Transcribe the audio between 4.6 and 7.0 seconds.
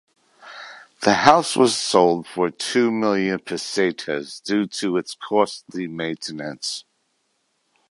to its costly maintenance.